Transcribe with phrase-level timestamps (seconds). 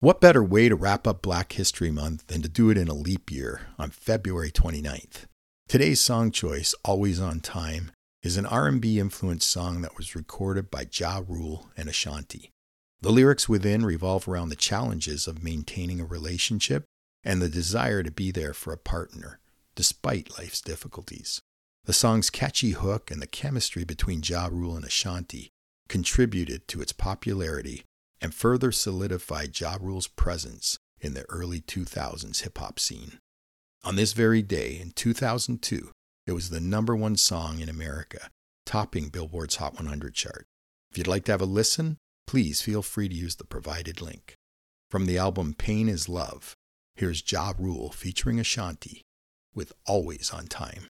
[0.00, 2.94] What better way to wrap up Black History Month than to do it in a
[2.94, 5.24] leap year on February 29th?
[5.66, 7.90] Today's song choice, Always on Time,
[8.22, 12.52] is an R&B influenced song that was recorded by Ja Rule and Ashanti.
[13.00, 16.84] The lyrics within revolve around the challenges of maintaining a relationship
[17.24, 19.40] and the desire to be there for a partner,
[19.74, 21.40] despite life's difficulties.
[21.86, 25.48] The song's catchy hook and the chemistry between Ja Rule and Ashanti
[25.88, 27.82] contributed to its popularity
[28.20, 33.18] and further solidified Ja Rule's presence in the early 2000s hip hop scene.
[33.84, 35.90] On this very day in 2002,
[36.26, 38.28] it was the number one song in America,
[38.66, 40.46] topping Billboard's Hot 100 chart.
[40.90, 44.34] If you'd like to have a listen, please feel free to use the provided link.
[44.90, 46.54] From the album Pain is Love,
[46.96, 49.02] here's Ja Rule featuring Ashanti
[49.54, 50.88] with Always on Time.